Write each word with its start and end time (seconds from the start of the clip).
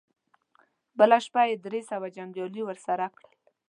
بله 0.97 1.17
شپه 1.25 1.41
يې 1.49 1.55
درې 1.65 1.81
سوه 1.89 2.07
جنګيالي 2.15 2.61
ور 2.65 2.77
سره 2.87 3.05
کړل. 3.17 3.31